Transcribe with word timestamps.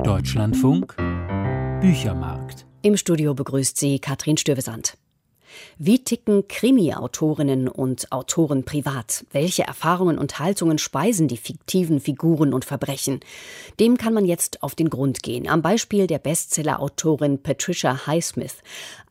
Deutschlandfunk 0.00 0.96
Büchermarkt. 1.80 2.66
Im 2.80 2.96
Studio 2.96 3.34
begrüßt 3.34 3.78
sie 3.78 4.00
Katrin 4.00 4.36
Stürvesand. 4.36 4.96
Wie 5.78 6.02
ticken 6.02 6.48
Krimi-Autorinnen 6.48 7.68
und 7.68 8.10
Autoren 8.10 8.64
privat? 8.64 9.24
Welche 9.30 9.62
Erfahrungen 9.62 10.18
und 10.18 10.40
Haltungen 10.40 10.78
speisen 10.78 11.28
die 11.28 11.36
fiktiven 11.36 12.00
Figuren 12.00 12.52
und 12.52 12.64
Verbrechen? 12.64 13.20
Dem 13.78 13.96
kann 13.96 14.14
man 14.14 14.24
jetzt 14.24 14.64
auf 14.64 14.74
den 14.74 14.90
Grund 14.90 15.22
gehen. 15.22 15.48
Am 15.48 15.62
Beispiel 15.62 16.08
der 16.08 16.18
Bestseller-Autorin 16.18 17.40
Patricia 17.40 18.04
Highsmith. 18.06 18.56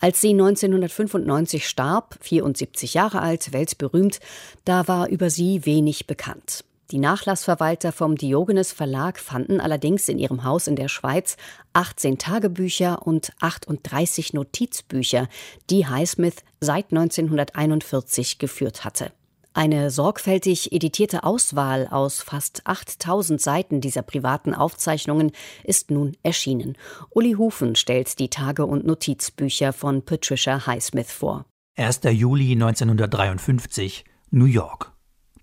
Als 0.02 0.20
sie 0.20 0.32
1995 0.32 1.70
starb, 1.70 2.18
74 2.20 2.95
Jahre 2.95 3.21
alt, 3.21 3.54
weltberühmt, 3.54 4.20
da 4.66 4.89
war 4.89 5.07
über 5.07 5.29
sie 5.29 5.66
wenig 5.66 6.05
bekannt. 6.05 6.66
Die 6.92 7.00
Nachlassverwalter 7.00 7.94
vom 7.94 8.18
Diogenes 8.18 8.73
Verlag 8.73 9.18
fanden 9.18 9.62
allerdings 9.62 10.10
in 10.10 10.20
ihrem 10.20 10.44
Haus 10.44 10.68
in 10.68 10.76
der 10.76 10.90
Schweiz 10.90 11.38
18 11.71 12.18
Tagebücher 12.18 13.08
und 13.08 13.32
38 13.40 14.34
Notizbücher, 14.34 15.30
die 15.70 15.88
Highsmith 15.88 16.44
seit 16.59 16.91
1941 16.91 18.40
geführt 18.40 18.84
hatte. 18.84 19.13
Eine 19.54 19.90
sorgfältig 19.90 20.73
editierte 20.73 21.23
Auswahl 21.23 21.88
aus 21.88 22.22
fast 22.22 22.68
8000 22.68 23.40
Seiten 23.40 23.80
dieser 23.80 24.02
privaten 24.02 24.54
Aufzeichnungen 24.54 25.32
ist 25.63 25.91
nun 25.91 26.18
erschienen. 26.23 26.77
Uli 27.10 27.34
Hufen 27.34 27.76
stellt 27.76 28.20
die 28.20 28.30
Tage- 28.30 28.66
und 28.66 28.85
Notizbücher 28.85 29.71
von 29.71 30.04
Patricia 30.04 30.68
Highsmith 30.68 31.12
vor. 31.12 31.46
1. 31.77 32.02
Juli 32.12 32.52
1953, 32.52 34.04
New 34.32 34.46
York. 34.46 34.91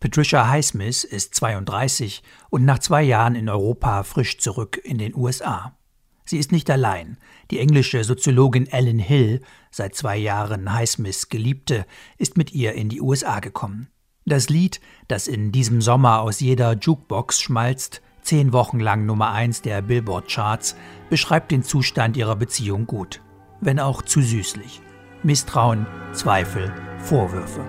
Patricia 0.01 0.49
Highsmith 0.49 1.03
ist 1.03 1.35
32 1.35 2.23
und 2.51 2.65
nach 2.65 2.79
zwei 2.79 3.03
Jahren 3.03 3.35
in 3.35 3.49
Europa 3.49 4.05
frisch 4.05 4.39
zurück 4.39 4.81
in 4.85 4.99
den 4.99 5.15
USA. 5.15 5.77
Sie 6.25 6.39
ist 6.39 6.53
nicht 6.53 6.71
allein. 6.71 7.17
Die 7.51 7.59
englische 7.59 8.05
Soziologin 8.05 8.67
Ellen 8.67 8.99
Hill, 8.99 9.41
seit 9.71 9.97
zwei 9.97 10.17
Jahren 10.17 10.73
Highsmiths 10.73 11.31
Geliebte, 11.31 11.85
ist 12.17 12.37
mit 12.37 12.53
ihr 12.53 12.75
in 12.75 12.91
die 12.91 13.01
USA 13.01 13.41
gekommen. 13.41 13.89
Das 14.25 14.49
Lied, 14.51 14.81
das 15.09 15.27
in 15.27 15.53
diesem 15.53 15.81
Sommer 15.81 16.21
aus 16.21 16.41
jeder 16.41 16.75
Jukebox 16.75 17.41
schmalzt, 17.41 18.03
zehn 18.23 18.53
Wochen 18.53 18.79
lang 18.79 19.07
Nummer 19.07 19.33
eins 19.33 19.63
der 19.63 19.81
Billboard-Charts, 19.81 20.77
beschreibt 21.09 21.51
den 21.51 21.63
Zustand 21.63 22.17
ihrer 22.17 22.37
Beziehung 22.37 22.87
gut. 22.87 23.23
Wenn 23.61 23.81
auch 23.81 24.03
zu 24.03 24.21
süßlich. 24.21 24.83
Misstrauen, 25.23 25.87
Zweifel, 26.13 26.73
Vorwürfe. 26.99 27.65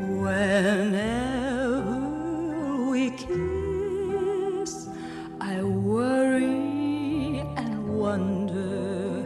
Whenever 0.00 1.37
we 2.98 3.10
kiss, 3.10 4.88
I 5.40 5.62
worry 5.62 7.42
and 7.56 7.96
wonder. 7.96 9.24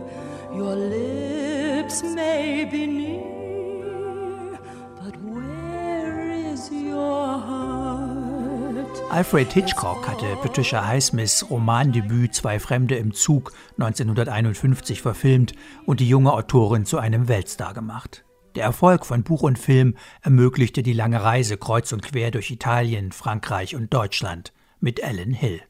Your 0.55 0.77
lips 0.77 2.03
may 2.03 2.67
be 2.67 2.87
near, 2.87 4.59
but 5.03 5.15
where 5.23 6.31
is 6.53 6.71
your 6.71 7.39
heart? 7.49 9.03
Alfred 9.11 9.53
Hitchcock 9.53 10.07
hatte 10.07 10.37
Patricia 10.43 10.87
Highsmiths 10.87 11.49
Romandebüt 11.51 12.35
Zwei 12.35 12.59
Fremde 12.59 12.97
im 12.97 13.15
Zug 13.15 13.53
1951 13.79 15.01
verfilmt 15.01 15.53
und 15.87 16.01
die 16.01 16.09
junge 16.09 16.33
Autorin 16.33 16.85
zu 16.85 16.99
einem 16.99 17.29
Weltstar 17.29 17.73
gemacht. 17.73 18.25
Der 18.55 18.65
Erfolg 18.65 19.07
von 19.07 19.23
Buch 19.23 19.43
und 19.43 19.59
Film 19.59 19.97
ermöglichte 20.21 20.83
die 20.83 20.93
lange 20.93 21.23
Reise 21.23 21.57
kreuz 21.57 21.93
und 21.93 22.03
quer 22.03 22.31
durch 22.31 22.51
Italien, 22.51 23.13
Frankreich 23.13 23.75
und 23.75 23.93
Deutschland 23.95 24.53
mit 24.79 25.01
Ellen 25.01 25.33
Hill. 25.33 25.63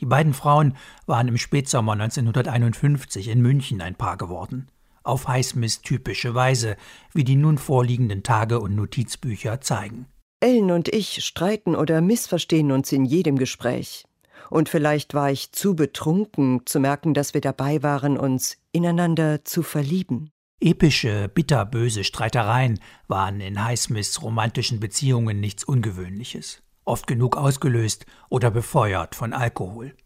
Die 0.00 0.06
beiden 0.06 0.32
Frauen 0.32 0.76
waren 1.06 1.28
im 1.28 1.36
Spätsommer 1.36 1.92
1951 1.92 3.28
in 3.28 3.42
München 3.42 3.82
ein 3.82 3.96
Paar 3.96 4.16
geworden. 4.16 4.68
Auf 5.04 5.28
Highsmiths 5.28 5.82
typische 5.82 6.34
Weise, 6.34 6.76
wie 7.12 7.24
die 7.24 7.36
nun 7.36 7.58
vorliegenden 7.58 8.22
Tage- 8.22 8.60
und 8.60 8.74
Notizbücher 8.74 9.60
zeigen. 9.60 10.06
Ellen 10.40 10.70
und 10.70 10.88
ich 10.88 11.24
streiten 11.24 11.76
oder 11.76 12.00
missverstehen 12.00 12.72
uns 12.72 12.90
in 12.92 13.04
jedem 13.04 13.36
Gespräch. 13.36 14.06
Und 14.48 14.68
vielleicht 14.68 15.14
war 15.14 15.30
ich 15.30 15.52
zu 15.52 15.76
betrunken, 15.76 16.62
zu 16.66 16.80
merken, 16.80 17.14
dass 17.14 17.34
wir 17.34 17.40
dabei 17.40 17.82
waren, 17.82 18.16
uns 18.16 18.56
ineinander 18.72 19.44
zu 19.44 19.62
verlieben. 19.62 20.30
Epische, 20.62 21.28
bitterböse 21.28 22.04
Streitereien 22.04 22.78
waren 23.08 23.40
in 23.40 23.64
Highsmiths 23.64 24.22
romantischen 24.22 24.78
Beziehungen 24.78 25.40
nichts 25.40 25.64
Ungewöhnliches, 25.64 26.62
oft 26.84 27.08
genug 27.08 27.36
ausgelöst 27.36 28.06
oder 28.28 28.52
befeuert 28.52 29.16
von 29.16 29.32
Alkohol. 29.32 29.96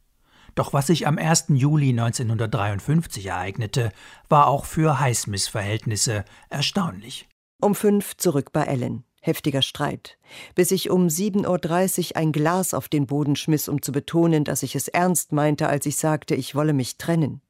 Doch 0.54 0.72
was 0.72 0.86
sich 0.86 1.06
am 1.06 1.18
1. 1.18 1.48
Juli 1.50 1.90
1953 1.90 3.26
ereignete, 3.26 3.92
war 4.30 4.46
auch 4.46 4.64
für 4.64 4.98
Highsmiths 4.98 5.46
Verhältnisse 5.46 6.24
erstaunlich. 6.48 7.28
Um 7.60 7.74
fünf 7.74 8.16
zurück 8.16 8.52
bei 8.54 8.62
Ellen. 8.62 9.04
Heftiger 9.20 9.60
Streit. 9.60 10.18
Bis 10.54 10.70
ich 10.70 10.88
um 10.88 11.08
7.30 11.08 12.10
Uhr 12.12 12.16
ein 12.16 12.32
Glas 12.32 12.72
auf 12.72 12.88
den 12.88 13.06
Boden 13.06 13.36
schmiss, 13.36 13.68
um 13.68 13.82
zu 13.82 13.92
betonen, 13.92 14.44
dass 14.44 14.62
ich 14.62 14.74
es 14.74 14.88
ernst 14.88 15.32
meinte, 15.32 15.68
als 15.68 15.84
ich 15.84 15.96
sagte, 15.96 16.34
ich 16.34 16.54
wolle 16.54 16.72
mich 16.72 16.96
trennen. 16.96 17.42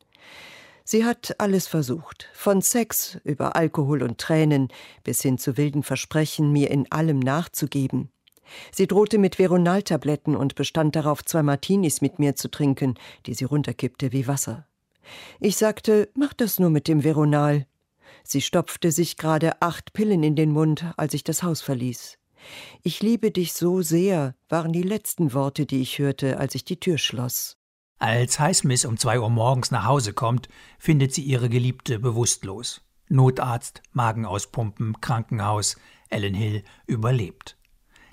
Sie 0.88 1.04
hat 1.04 1.34
alles 1.38 1.66
versucht, 1.66 2.28
von 2.32 2.62
Sex 2.62 3.18
über 3.24 3.56
Alkohol 3.56 4.04
und 4.04 4.18
Tränen 4.18 4.68
bis 5.02 5.20
hin 5.20 5.36
zu 5.36 5.56
wilden 5.56 5.82
Versprechen, 5.82 6.52
mir 6.52 6.70
in 6.70 6.90
allem 6.92 7.18
nachzugeben. 7.18 8.08
Sie 8.70 8.86
drohte 8.86 9.18
mit 9.18 9.34
Veronaltabletten 9.34 10.36
und 10.36 10.54
bestand 10.54 10.94
darauf, 10.94 11.24
zwei 11.24 11.42
Martinis 11.42 12.02
mit 12.02 12.20
mir 12.20 12.36
zu 12.36 12.48
trinken, 12.48 12.94
die 13.26 13.34
sie 13.34 13.46
runterkippte 13.46 14.12
wie 14.12 14.28
Wasser. 14.28 14.68
Ich 15.40 15.56
sagte, 15.56 16.08
mach 16.14 16.32
das 16.32 16.60
nur 16.60 16.70
mit 16.70 16.86
dem 16.86 17.02
Veronal. 17.02 17.66
Sie 18.22 18.40
stopfte 18.40 18.92
sich 18.92 19.16
gerade 19.16 19.60
acht 19.60 19.92
Pillen 19.92 20.22
in 20.22 20.36
den 20.36 20.52
Mund, 20.52 20.84
als 20.96 21.14
ich 21.14 21.24
das 21.24 21.42
Haus 21.42 21.62
verließ. 21.62 22.16
Ich 22.84 23.02
liebe 23.02 23.32
dich 23.32 23.54
so 23.54 23.82
sehr, 23.82 24.36
waren 24.48 24.72
die 24.72 24.82
letzten 24.82 25.34
Worte, 25.34 25.66
die 25.66 25.80
ich 25.80 25.98
hörte, 25.98 26.38
als 26.38 26.54
ich 26.54 26.64
die 26.64 26.78
Tür 26.78 26.96
schloss. 26.96 27.56
Als 27.98 28.38
Highsmith 28.38 28.84
um 28.84 28.98
zwei 28.98 29.18
Uhr 29.18 29.30
morgens 29.30 29.70
nach 29.70 29.86
Hause 29.86 30.12
kommt, 30.12 30.50
findet 30.78 31.14
sie 31.14 31.22
ihre 31.22 31.48
Geliebte 31.48 31.98
bewusstlos. 31.98 32.82
Notarzt, 33.08 33.82
Magen 33.92 34.26
auspumpen, 34.26 35.00
Krankenhaus, 35.00 35.76
Ellen 36.10 36.34
Hill 36.34 36.62
überlebt. 36.86 37.56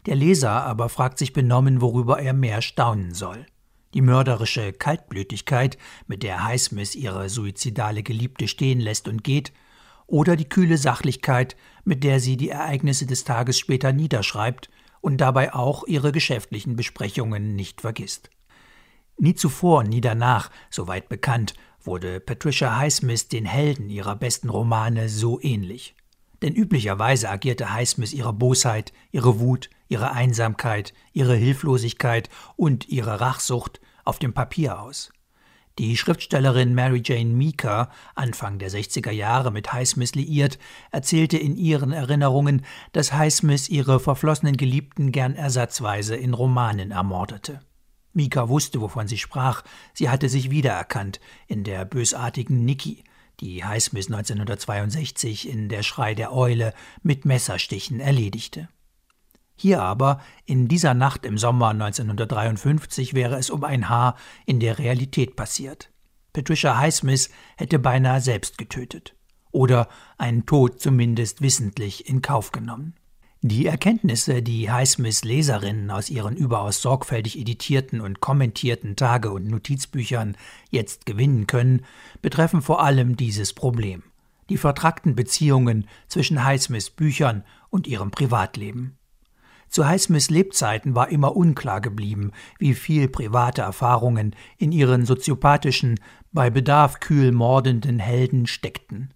Der 0.05 0.15
Leser 0.15 0.51
aber 0.51 0.87
fragt 0.87 1.17
sich 1.17 1.33
benommen, 1.33 1.81
worüber 1.81 2.21
er 2.21 2.33
mehr 2.33 2.61
staunen 2.61 3.13
soll. 3.13 3.45
Die 3.93 4.01
mörderische 4.01 4.71
Kaltblütigkeit, 4.71 5.77
mit 6.07 6.23
der 6.23 6.45
Highsmith 6.45 6.95
ihre 6.95 7.29
suizidale 7.29 8.03
Geliebte 8.03 8.47
stehen 8.47 8.79
lässt 8.79 9.07
und 9.09 9.23
geht, 9.23 9.51
oder 10.07 10.35
die 10.35 10.49
kühle 10.49 10.77
Sachlichkeit, 10.77 11.57
mit 11.83 12.03
der 12.03 12.19
sie 12.19 12.37
die 12.37 12.49
Ereignisse 12.49 13.05
des 13.05 13.25
Tages 13.25 13.59
später 13.59 13.91
niederschreibt 13.91 14.69
und 15.01 15.17
dabei 15.17 15.53
auch 15.53 15.85
ihre 15.87 16.11
geschäftlichen 16.11 16.75
Besprechungen 16.75 17.55
nicht 17.55 17.81
vergisst. 17.81 18.29
Nie 19.17 19.35
zuvor, 19.35 19.83
nie 19.83 20.01
danach, 20.01 20.49
soweit 20.69 21.09
bekannt, 21.09 21.53
wurde 21.81 22.19
Patricia 22.19 22.77
Highsmith 22.77 23.27
den 23.27 23.45
Helden 23.45 23.89
ihrer 23.89 24.15
besten 24.15 24.49
Romane 24.49 25.09
so 25.09 25.39
ähnlich. 25.41 25.95
Denn 26.41 26.55
üblicherweise 26.55 27.29
agierte 27.29 27.71
Highsmith 27.73 28.13
ihre 28.13 28.33
Bosheit, 28.33 28.91
ihre 29.11 29.39
Wut, 29.39 29.69
ihre 29.87 30.11
Einsamkeit, 30.11 30.93
ihre 31.13 31.35
Hilflosigkeit 31.35 32.29
und 32.55 32.89
ihre 32.89 33.21
Rachsucht 33.21 33.79
auf 34.03 34.19
dem 34.19 34.33
Papier 34.33 34.81
aus. 34.81 35.11
Die 35.79 35.97
Schriftstellerin 35.97 36.75
Mary 36.75 37.01
Jane 37.03 37.33
Meeker, 37.33 37.89
Anfang 38.13 38.59
der 38.59 38.69
60er 38.69 39.09
Jahre 39.09 39.51
mit 39.51 39.73
Highsmith 39.73 40.13
liiert, 40.13 40.59
erzählte 40.91 41.37
in 41.37 41.55
ihren 41.55 41.91
Erinnerungen, 41.91 42.63
dass 42.91 43.13
Highsmith 43.13 43.69
ihre 43.69 43.99
verflossenen 43.99 44.55
Geliebten 44.55 45.11
gern 45.11 45.33
ersatzweise 45.33 46.15
in 46.15 46.35
Romanen 46.35 46.91
ermordete. 46.91 47.61
Mika 48.13 48.47
wusste, 48.49 48.79
wovon 48.79 49.07
sie 49.07 49.17
sprach. 49.17 49.63
Sie 49.93 50.09
hatte 50.09 50.29
sich 50.29 50.51
wiedererkannt 50.51 51.19
in 51.47 51.63
der 51.63 51.85
bösartigen 51.85 52.63
Niki, 52.63 53.03
die 53.39 53.63
Highsmith 53.65 54.07
1962 54.07 55.49
in 55.49 55.67
Der 55.67 55.83
Schrei 55.83 56.13
der 56.13 56.33
Eule 56.33 56.73
mit 57.01 57.25
Messerstichen 57.25 57.99
erledigte. 57.99 58.69
Hier 59.55 59.81
aber, 59.81 60.21
in 60.45 60.67
dieser 60.67 60.93
Nacht 60.93 61.25
im 61.25 61.37
Sommer 61.37 61.69
1953, 61.69 63.13
wäre 63.13 63.37
es 63.37 63.49
um 63.49 63.63
ein 63.63 63.89
Haar 63.89 64.15
in 64.45 64.59
der 64.59 64.79
Realität 64.79 65.35
passiert. 65.35 65.91
Patricia 66.33 66.77
Highsmith 66.77 67.29
hätte 67.57 67.79
beinahe 67.79 68.21
selbst 68.21 68.57
getötet. 68.57 69.15
Oder 69.51 69.87
einen 70.17 70.47
Tod 70.47 70.81
zumindest 70.81 71.41
wissentlich 71.41 72.09
in 72.09 72.23
Kauf 72.23 72.51
genommen. 72.51 72.95
Die 73.45 73.65
Erkenntnisse, 73.65 74.41
die 74.41 74.71
Highsmiths 74.71 75.25
Leserinnen 75.25 75.91
aus 75.91 76.09
ihren 76.09 76.37
überaus 76.37 76.81
sorgfältig 76.81 77.37
editierten 77.37 77.99
und 77.99 78.21
kommentierten 78.21 78.95
Tage- 78.95 79.31
und 79.31 79.49
Notizbüchern 79.49 80.37
jetzt 80.69 81.05
gewinnen 81.05 81.45
können, 81.45 81.81
betreffen 82.21 82.61
vor 82.61 82.81
allem 82.81 83.17
dieses 83.17 83.51
Problem. 83.51 84.03
Die 84.49 84.55
vertrackten 84.55 85.13
Beziehungen 85.13 85.89
zwischen 86.07 86.45
Highsmiths 86.45 86.89
Büchern 86.89 87.43
und 87.69 87.85
ihrem 87.85 88.11
Privatleben. 88.11 88.97
Zu 89.67 89.85
Highsmiths 89.85 90.29
Lebzeiten 90.29 90.95
war 90.95 91.09
immer 91.09 91.35
unklar 91.35 91.81
geblieben, 91.81 92.31
wie 92.59 92.73
viel 92.73 93.09
private 93.09 93.63
Erfahrungen 93.63 94.37
in 94.57 94.71
ihren 94.71 95.05
soziopathischen, 95.05 95.99
bei 96.31 96.49
Bedarf 96.49 97.01
kühl 97.01 97.33
mordenden 97.33 97.99
Helden 97.99 98.47
steckten. 98.47 99.13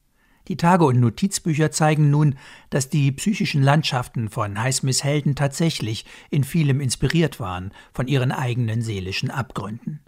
Die 0.48 0.58
Tage- 0.58 0.86
und 0.86 1.00
Notizbücher 1.00 1.72
zeigen 1.72 2.10
nun, 2.10 2.36
dass 2.70 2.90
die 2.90 3.12
psychischen 3.12 3.62
Landschaften 3.62 4.30
von 4.30 4.62
Highsmiths 4.62 5.04
Helden 5.04 5.36
tatsächlich 5.36 6.06
in 6.30 6.44
vielem 6.44 6.80
inspiriert 6.80 7.40
waren 7.40 7.72
von 7.94 8.08
ihren 8.08 8.32
eigenen 8.32 8.82
seelischen 8.82 9.30
Abgründen. 9.30 10.02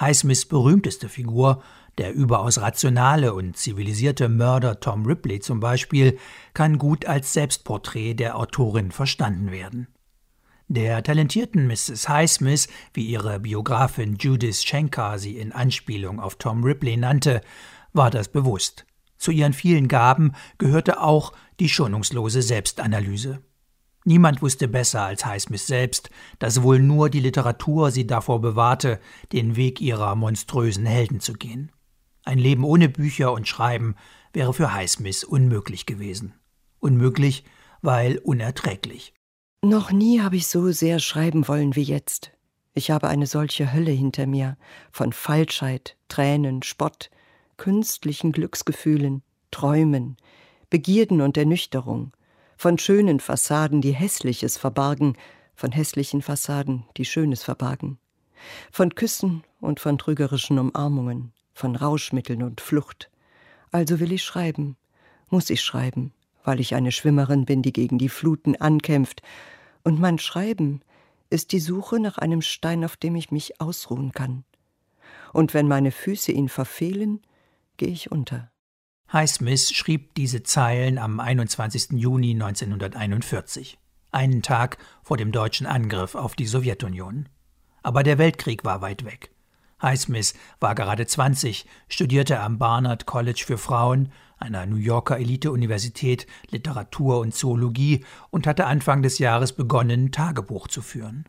Highsmiths 0.00 0.46
berühmteste 0.46 1.08
Figur 1.08 1.62
der 1.98 2.12
überaus 2.12 2.60
rationale 2.60 3.32
und 3.32 3.56
zivilisierte 3.56 4.28
Mörder 4.28 4.80
Tom 4.80 5.06
Ripley 5.06 5.40
zum 5.40 5.60
Beispiel 5.60 6.18
kann 6.52 6.76
gut 6.76 7.06
als 7.06 7.32
Selbstporträt 7.32 8.14
der 8.14 8.36
Autorin 8.36 8.90
verstanden 8.90 9.50
werden. 9.50 9.88
Der 10.68 11.02
talentierten 11.02 11.66
Mrs. 11.66 12.08
Highsmith, 12.08 12.68
wie 12.92 13.06
ihre 13.06 13.40
Biografin 13.40 14.16
Judith 14.16 14.64
Schenker 14.64 15.18
sie 15.18 15.38
in 15.38 15.52
Anspielung 15.52 16.20
auf 16.20 16.36
Tom 16.36 16.64
Ripley 16.64 16.96
nannte, 16.96 17.40
war 17.92 18.10
das 18.10 18.28
bewusst. 18.28 18.84
Zu 19.18 19.30
ihren 19.30 19.52
vielen 19.52 19.88
Gaben 19.88 20.32
gehörte 20.58 21.00
auch 21.00 21.32
die 21.60 21.68
schonungslose 21.68 22.42
Selbstanalyse. 22.42 23.40
Niemand 24.04 24.40
wusste 24.40 24.68
besser 24.68 25.02
als 25.02 25.26
Highsmith 25.26 25.66
selbst, 25.66 26.10
dass 26.38 26.62
wohl 26.62 26.78
nur 26.78 27.10
die 27.10 27.20
Literatur 27.20 27.90
sie 27.90 28.06
davor 28.06 28.40
bewahrte, 28.40 29.00
den 29.32 29.56
Weg 29.56 29.80
ihrer 29.80 30.14
monströsen 30.14 30.86
Helden 30.86 31.18
zu 31.18 31.32
gehen. 31.32 31.72
Ein 32.24 32.38
Leben 32.38 32.62
ohne 32.62 32.88
Bücher 32.88 33.32
und 33.32 33.48
Schreiben 33.48 33.96
wäre 34.32 34.54
für 34.54 34.72
Highsmith 34.72 35.24
unmöglich 35.24 35.86
gewesen. 35.86 36.34
Unmöglich, 36.78 37.44
weil 37.82 38.18
unerträglich. 38.18 39.12
Noch 39.62 39.90
nie 39.90 40.20
habe 40.20 40.36
ich 40.36 40.46
so 40.46 40.70
sehr 40.70 41.00
schreiben 41.00 41.48
wollen 41.48 41.74
wie 41.74 41.82
jetzt. 41.82 42.30
Ich 42.74 42.90
habe 42.90 43.08
eine 43.08 43.26
solche 43.26 43.72
Hölle 43.72 43.90
hinter 43.90 44.26
mir 44.26 44.56
von 44.92 45.12
Falschheit, 45.12 45.96
Tränen, 46.08 46.62
Spott, 46.62 47.10
künstlichen 47.56 48.32
Glücksgefühlen, 48.32 49.22
Träumen, 49.50 50.16
Begierden 50.70 51.20
und 51.20 51.36
Ernüchterung, 51.36 52.12
von 52.56 52.78
schönen 52.78 53.20
Fassaden, 53.20 53.80
die 53.80 53.92
Hässliches 53.92 54.56
verbargen, 54.56 55.16
von 55.54 55.72
hässlichen 55.72 56.22
Fassaden, 56.22 56.84
die 56.96 57.04
Schönes 57.04 57.42
verbargen, 57.42 57.98
von 58.70 58.94
Küssen 58.94 59.42
und 59.60 59.80
von 59.80 59.98
trügerischen 59.98 60.58
Umarmungen, 60.58 61.32
von 61.54 61.76
Rauschmitteln 61.76 62.42
und 62.42 62.60
Flucht. 62.60 63.10
Also 63.72 64.00
will 64.00 64.12
ich 64.12 64.22
schreiben, 64.22 64.76
muss 65.28 65.50
ich 65.50 65.62
schreiben, 65.62 66.12
weil 66.44 66.60
ich 66.60 66.74
eine 66.74 66.92
Schwimmerin 66.92 67.44
bin, 67.44 67.62
die 67.62 67.72
gegen 67.72 67.98
die 67.98 68.08
Fluten 68.08 68.56
ankämpft, 68.56 69.22
und 69.82 70.00
mein 70.00 70.18
Schreiben 70.18 70.80
ist 71.30 71.52
die 71.52 71.60
Suche 71.60 72.00
nach 72.00 72.18
einem 72.18 72.42
Stein, 72.42 72.84
auf 72.84 72.96
dem 72.96 73.14
ich 73.14 73.30
mich 73.30 73.60
ausruhen 73.60 74.12
kann. 74.12 74.44
Und 75.32 75.54
wenn 75.54 75.68
meine 75.68 75.92
Füße 75.92 76.32
ihn 76.32 76.48
verfehlen, 76.48 77.20
gehe 77.76 77.88
ich 77.88 78.10
unter. 78.10 78.50
Highsmith 79.12 79.72
schrieb 79.72 80.14
diese 80.14 80.42
Zeilen 80.42 80.98
am 80.98 81.20
21. 81.20 81.92
Juni 81.92 82.32
1941, 82.32 83.78
einen 84.10 84.42
Tag 84.42 84.78
vor 85.02 85.16
dem 85.16 85.30
deutschen 85.30 85.66
Angriff 85.66 86.14
auf 86.14 86.34
die 86.34 86.46
Sowjetunion. 86.46 87.28
Aber 87.82 88.02
der 88.02 88.18
Weltkrieg 88.18 88.64
war 88.64 88.82
weit 88.82 89.04
weg. 89.04 89.30
Highsmith 89.80 90.34
war 90.58 90.74
gerade 90.74 91.06
20, 91.06 91.66
studierte 91.88 92.40
am 92.40 92.58
Barnard 92.58 93.06
College 93.06 93.44
für 93.46 93.58
Frauen, 93.58 94.10
einer 94.38 94.66
New 94.66 94.76
Yorker 94.76 95.18
Elite-Universität, 95.18 96.26
Literatur 96.50 97.20
und 97.20 97.34
Zoologie 97.34 98.04
und 98.30 98.46
hatte 98.46 98.66
Anfang 98.66 99.02
des 99.02 99.18
Jahres 99.18 99.52
begonnen, 99.52 100.12
Tagebuch 100.12 100.68
zu 100.68 100.82
führen. 100.82 101.24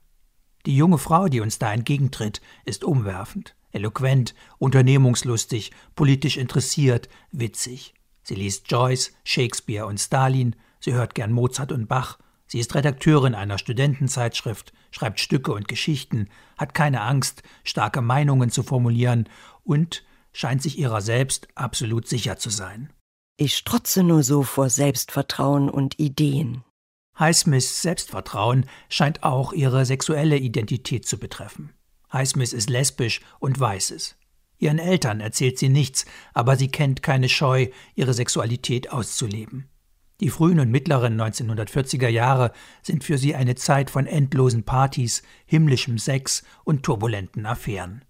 Die 0.65 0.75
junge 0.75 0.97
Frau, 0.97 1.27
die 1.27 1.41
uns 1.41 1.59
da 1.59 1.73
entgegentritt, 1.73 2.41
ist 2.65 2.83
umwerfend, 2.83 3.55
eloquent, 3.71 4.33
unternehmungslustig, 4.57 5.71
politisch 5.95 6.37
interessiert, 6.37 7.09
witzig. 7.31 7.93
Sie 8.23 8.35
liest 8.35 8.71
Joyce, 8.71 9.13
Shakespeare 9.23 9.85
und 9.85 9.99
Stalin, 9.99 10.55
sie 10.79 10.93
hört 10.93 11.15
gern 11.15 11.31
Mozart 11.31 11.71
und 11.71 11.87
Bach, 11.87 12.17
Sie 12.47 12.59
ist 12.59 12.73
Redakteurin 12.75 13.35
einer 13.35 13.57
Studentenzeitschrift, 13.57 14.73
schreibt 14.91 15.19
Stücke 15.19 15.51
und 15.51 15.67
Geschichten, 15.67 16.29
hat 16.57 16.73
keine 16.73 17.01
Angst, 17.01 17.43
starke 17.65 18.01
Meinungen 18.01 18.49
zu 18.49 18.63
formulieren 18.63 19.27
und 19.63 20.05
scheint 20.31 20.61
sich 20.61 20.79
ihrer 20.79 21.01
selbst 21.01 21.49
absolut 21.55 22.07
sicher 22.07 22.37
zu 22.37 22.49
sein. 22.49 22.93
Ich 23.35 23.55
strotze 23.57 24.01
nur 24.01 24.23
so 24.23 24.43
vor 24.43 24.69
Selbstvertrauen 24.69 25.69
und 25.69 25.99
Ideen. 25.99 26.63
Highsmiths 27.19 27.81
Selbstvertrauen 27.81 28.65
scheint 28.89 29.23
auch 29.23 29.51
ihre 29.51 29.85
sexuelle 29.85 30.37
Identität 30.37 31.05
zu 31.05 31.19
betreffen. 31.19 31.73
Highsmith 32.12 32.54
ist 32.54 32.69
lesbisch 32.69 33.21
und 33.39 33.59
weiß 33.59 33.92
es. 33.92 34.15
Ihren 34.59 34.80
Eltern 34.80 35.19
erzählt 35.19 35.59
sie 35.59 35.69
nichts, 35.69 36.06
aber 36.33 36.56
sie 36.56 36.69
kennt 36.69 37.04
keine 37.04 37.30
Scheu, 37.30 37.68
ihre 37.95 38.13
Sexualität 38.13 38.92
auszuleben. 38.92 39.69
Die 40.19 40.30
frühen 40.30 40.59
und 40.59 40.71
mittleren 40.71 41.19
1940er 41.19 42.07
Jahre 42.07 42.51
sind 42.81 43.04
für 43.04 43.19
sie 43.19 43.36
eine 43.36 43.54
Zeit 43.54 43.92
von 43.92 44.07
endlosen 44.07 44.63
Partys, 44.63 45.21
himmlischem 45.45 46.00
Sex 46.00 46.44
und 46.63 46.81
turbulenten 46.81 47.45
Affären. 47.45 48.04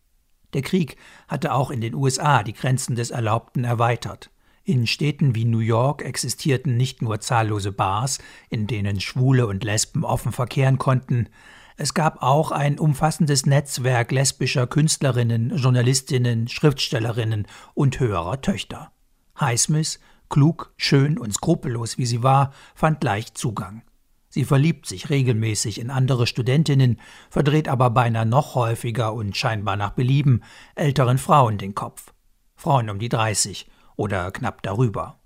Der 0.53 0.61
Krieg 0.61 0.95
hatte 1.27 1.53
auch 1.53 1.69
in 1.69 1.81
den 1.81 1.93
USA 1.93 2.43
die 2.43 2.53
Grenzen 2.53 2.95
des 2.95 3.11
Erlaubten 3.11 3.65
erweitert. 3.65 4.31
In 4.63 4.87
Städten 4.87 5.35
wie 5.35 5.45
New 5.45 5.59
York 5.59 6.01
existierten 6.01 6.77
nicht 6.77 7.01
nur 7.01 7.19
zahllose 7.19 7.73
Bars, 7.73 8.19
in 8.49 8.67
denen 8.67 9.01
Schwule 9.01 9.47
und 9.47 9.65
Lesben 9.65 10.05
offen 10.05 10.31
verkehren 10.31 10.77
konnten, 10.77 11.27
es 11.77 11.93
gab 11.93 12.23
auch 12.23 12.51
ein 12.51 12.79
umfassendes 12.79 13.45
Netzwerk 13.45 14.11
lesbischer 14.11 14.65
Künstlerinnen, 14.65 15.55
Journalistinnen, 15.55 16.47
Schriftstellerinnen 16.47 17.45
und 17.75 17.99
höherer 17.99 18.41
Töchter. 18.41 18.91
Highsmith 19.39 19.99
Klug, 20.29 20.73
schön 20.75 21.17
und 21.17 21.33
skrupellos 21.33 21.97
wie 21.97 22.05
sie 22.05 22.23
war, 22.23 22.51
fand 22.75 23.03
leicht 23.03 23.37
Zugang. 23.37 23.83
Sie 24.29 24.43
verliebt 24.43 24.85
sich 24.85 25.09
regelmäßig 25.09 25.79
in 25.79 25.89
andere 25.89 26.27
Studentinnen, 26.27 26.99
verdreht 27.29 27.69
aber 27.69 27.89
beinahe 27.91 28.25
noch 28.25 28.55
häufiger 28.55 29.13
und 29.13 29.37
scheinbar 29.37 29.77
nach 29.77 29.91
Belieben 29.91 30.43
älteren 30.75 31.17
Frauen 31.17 31.57
den 31.57 31.75
Kopf. 31.75 32.13
Frauen 32.55 32.89
um 32.89 32.99
die 32.99 33.09
30 33.09 33.69
oder 33.95 34.31
knapp 34.31 34.63
darüber. 34.63 35.19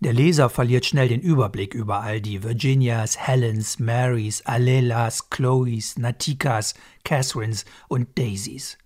Der 0.00 0.12
Leser 0.12 0.50
verliert 0.50 0.84
schnell 0.84 1.08
den 1.08 1.22
Überblick 1.22 1.72
über 1.72 2.02
all 2.02 2.20
die 2.20 2.42
Virginias, 2.42 3.16
Helens, 3.16 3.78
Marys, 3.78 4.42
Alelas, 4.42 5.30
Chloes, 5.30 5.96
Natikas, 5.96 6.74
Catherines 7.02 7.64
und 7.88 8.18
Daisys. 8.18 8.76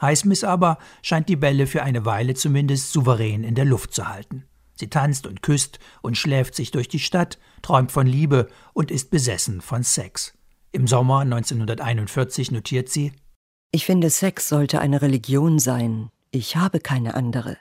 Highsmith 0.00 0.44
aber 0.44 0.78
scheint 1.02 1.28
die 1.28 1.36
Bälle 1.36 1.66
für 1.66 1.82
eine 1.82 2.04
Weile 2.04 2.34
zumindest 2.34 2.92
souverän 2.92 3.44
in 3.44 3.54
der 3.54 3.64
Luft 3.64 3.94
zu 3.94 4.08
halten. 4.08 4.44
Sie 4.74 4.88
tanzt 4.88 5.26
und 5.26 5.42
küsst 5.42 5.78
und 6.02 6.16
schläft 6.16 6.54
sich 6.54 6.70
durch 6.70 6.88
die 6.88 7.00
Stadt, 7.00 7.38
träumt 7.62 7.90
von 7.90 8.06
Liebe 8.06 8.48
und 8.74 8.90
ist 8.90 9.10
besessen 9.10 9.60
von 9.62 9.82
Sex. 9.82 10.34
Im 10.70 10.86
Sommer 10.86 11.20
1941 11.20 12.52
notiert 12.52 12.90
sie 12.90 13.12
Ich 13.72 13.86
finde, 13.86 14.10
Sex 14.10 14.48
sollte 14.48 14.80
eine 14.80 15.00
Religion 15.00 15.58
sein. 15.58 16.10
Ich 16.30 16.56
habe 16.56 16.78
keine 16.78 17.14
andere. 17.14 17.56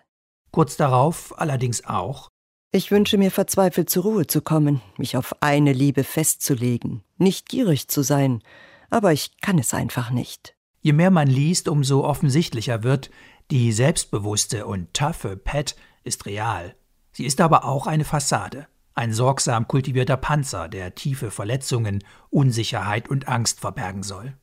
Kurz 0.51 0.75
darauf 0.75 1.39
allerdings 1.39 1.85
auch 1.85 2.29
Ich 2.71 2.91
wünsche 2.91 3.17
mir 3.17 3.31
verzweifelt 3.31 3.89
zur 3.89 4.03
Ruhe 4.03 4.27
zu 4.27 4.41
kommen, 4.41 4.81
mich 4.97 5.15
auf 5.15 5.41
eine 5.41 5.71
Liebe 5.71 6.03
festzulegen, 6.03 7.03
nicht 7.17 7.47
gierig 7.47 7.87
zu 7.87 8.01
sein, 8.01 8.43
aber 8.89 9.13
ich 9.13 9.39
kann 9.39 9.57
es 9.57 9.73
einfach 9.73 10.11
nicht. 10.11 10.53
Je 10.81 10.91
mehr 10.91 11.09
man 11.09 11.27
liest, 11.27 11.69
umso 11.69 12.03
offensichtlicher 12.03 12.83
wird, 12.83 13.09
die 13.51 13.71
selbstbewusste 13.71 14.65
und 14.65 14.93
taffe 14.93 15.37
Pat 15.37 15.77
ist 16.03 16.25
real. 16.25 16.75
Sie 17.13 17.25
ist 17.25 17.39
aber 17.39 17.63
auch 17.63 17.87
eine 17.87 18.05
Fassade, 18.05 18.67
ein 18.93 19.13
sorgsam 19.13 19.67
kultivierter 19.67 20.17
Panzer, 20.17 20.67
der 20.67 20.93
tiefe 20.93 21.31
Verletzungen, 21.31 22.03
Unsicherheit 22.29 23.09
und 23.09 23.29
Angst 23.29 23.61
verbergen 23.61 24.03
soll. 24.03 24.35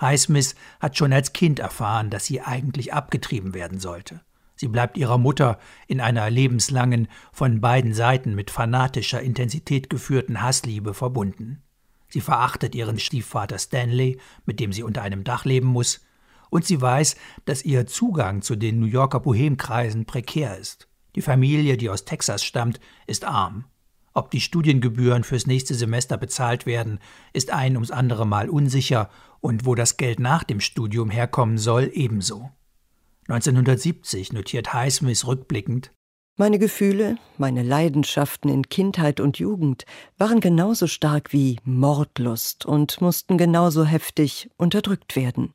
Highsmith 0.00 0.54
hat 0.80 0.98
schon 0.98 1.12
als 1.12 1.32
Kind 1.32 1.60
erfahren, 1.60 2.10
dass 2.10 2.26
sie 2.26 2.42
eigentlich 2.42 2.92
abgetrieben 2.92 3.54
werden 3.54 3.80
sollte. 3.80 4.20
Sie 4.56 4.68
bleibt 4.68 4.96
ihrer 4.96 5.18
Mutter 5.18 5.58
in 5.86 6.00
einer 6.00 6.30
lebenslangen, 6.30 7.08
von 7.32 7.60
beiden 7.60 7.92
Seiten 7.92 8.34
mit 8.34 8.50
fanatischer 8.50 9.20
Intensität 9.20 9.90
geführten 9.90 10.42
Hassliebe 10.42 10.94
verbunden. 10.94 11.62
Sie 12.08 12.20
verachtet 12.20 12.74
ihren 12.74 12.98
Stiefvater 12.98 13.58
Stanley, 13.58 14.18
mit 14.46 14.60
dem 14.60 14.72
sie 14.72 14.84
unter 14.84 15.02
einem 15.02 15.24
Dach 15.24 15.44
leben 15.44 15.66
muss, 15.66 16.00
und 16.50 16.64
sie 16.64 16.80
weiß, 16.80 17.16
dass 17.46 17.64
ihr 17.64 17.86
Zugang 17.86 18.42
zu 18.42 18.54
den 18.54 18.78
New 18.78 18.86
Yorker 18.86 19.18
Bohemkreisen 19.18 20.04
prekär 20.04 20.56
ist. 20.56 20.88
Die 21.16 21.22
Familie, 21.22 21.76
die 21.76 21.90
aus 21.90 22.04
Texas 22.04 22.44
stammt, 22.44 22.78
ist 23.08 23.24
arm. 23.24 23.64
Ob 24.12 24.30
die 24.30 24.40
Studiengebühren 24.40 25.24
fürs 25.24 25.48
nächste 25.48 25.74
Semester 25.74 26.16
bezahlt 26.16 26.66
werden, 26.66 27.00
ist 27.32 27.50
ein 27.50 27.74
ums 27.74 27.90
andere 27.90 28.24
Mal 28.24 28.48
unsicher 28.48 29.10
und 29.40 29.66
wo 29.66 29.74
das 29.74 29.96
Geld 29.96 30.20
nach 30.20 30.44
dem 30.44 30.60
Studium 30.60 31.10
herkommen 31.10 31.58
soll, 31.58 31.90
ebenso. 31.92 32.52
1970 33.28 34.32
notiert 34.32 34.74
Highsmith 34.74 35.26
rückblickend 35.26 35.92
Meine 36.36 36.58
Gefühle, 36.58 37.16
meine 37.38 37.62
Leidenschaften 37.62 38.50
in 38.50 38.68
Kindheit 38.68 39.18
und 39.18 39.38
Jugend 39.38 39.86
waren 40.18 40.40
genauso 40.40 40.86
stark 40.86 41.32
wie 41.32 41.58
Mordlust 41.64 42.66
und 42.66 43.00
mussten 43.00 43.38
genauso 43.38 43.84
heftig 43.84 44.50
unterdrückt 44.56 45.16
werden. 45.16 45.52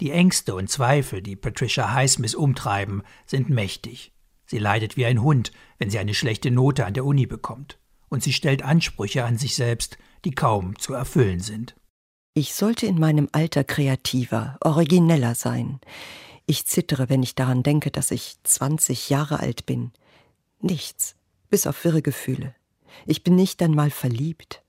Die 0.00 0.10
Ängste 0.10 0.54
und 0.54 0.68
Zweifel, 0.68 1.22
die 1.22 1.36
Patricia 1.36 1.94
Highsmith 1.94 2.34
umtreiben, 2.34 3.02
sind 3.24 3.48
mächtig. 3.48 4.12
Sie 4.44 4.58
leidet 4.58 4.98
wie 4.98 5.06
ein 5.06 5.22
Hund, 5.22 5.52
wenn 5.78 5.88
sie 5.88 5.98
eine 5.98 6.12
schlechte 6.12 6.50
Note 6.50 6.84
an 6.84 6.92
der 6.92 7.06
Uni 7.06 7.24
bekommt. 7.26 7.78
Und 8.10 8.22
sie 8.22 8.34
stellt 8.34 8.62
Ansprüche 8.62 9.24
an 9.24 9.38
sich 9.38 9.56
selbst, 9.56 9.96
die 10.24 10.32
kaum 10.32 10.78
zu 10.78 10.92
erfüllen 10.92 11.40
sind. 11.40 11.74
Ich 12.34 12.52
sollte 12.52 12.86
in 12.86 13.00
meinem 13.00 13.30
Alter 13.32 13.64
kreativer, 13.64 14.58
origineller 14.60 15.34
sein. 15.34 15.80
Ich 16.46 16.64
zittere, 16.66 17.08
wenn 17.08 17.22
ich 17.22 17.34
daran 17.34 17.62
denke, 17.62 17.90
dass 17.90 18.12
ich 18.12 18.36
20 18.44 19.10
Jahre 19.10 19.40
alt 19.40 19.66
bin. 19.66 19.90
Nichts, 20.60 21.16
bis 21.50 21.66
auf 21.66 21.84
wirre 21.84 22.02
Gefühle. 22.02 22.54
Ich 23.04 23.24
bin 23.24 23.34
nicht 23.34 23.60
einmal 23.62 23.90
verliebt. 23.90 24.62